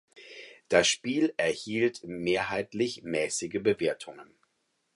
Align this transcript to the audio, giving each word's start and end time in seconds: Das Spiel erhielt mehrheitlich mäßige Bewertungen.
Das 0.67 0.87
Spiel 0.87 1.31
erhielt 1.37 2.03
mehrheitlich 2.05 3.03
mäßige 3.03 3.61
Bewertungen. 3.61 4.33